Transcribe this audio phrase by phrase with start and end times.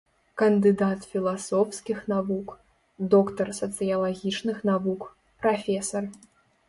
[0.41, 2.49] Кандыдат філасофскіх навук,
[3.13, 5.01] доктар сацыялагічных навук,
[5.45, 6.03] прафесар.